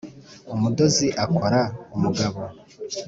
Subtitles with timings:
[0.53, 1.59] umudozi akora
[1.95, 2.39] umugabo.